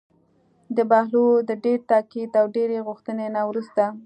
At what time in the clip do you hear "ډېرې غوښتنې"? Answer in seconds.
2.55-3.25